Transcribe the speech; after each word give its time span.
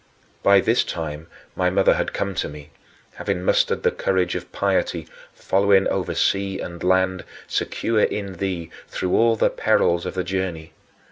By 0.41 0.61
this 0.61 0.83
time 0.83 1.27
my 1.55 1.69
mother 1.69 1.93
had 1.93 2.11
come 2.11 2.33
to 2.33 2.49
me, 2.49 2.71
having 3.17 3.43
mustered 3.45 3.83
the 3.83 3.91
courage 3.91 4.33
of 4.33 4.51
piety, 4.51 5.07
following 5.31 5.87
over 5.89 6.15
sea 6.15 6.59
and 6.59 6.83
land, 6.83 7.23
secure 7.45 8.01
in 8.01 8.37
thee 8.37 8.71
through 8.87 9.15
all 9.15 9.35
the 9.35 9.51
perils 9.51 10.07
of 10.07 10.15
the 10.15 10.23
journey. 10.23 10.73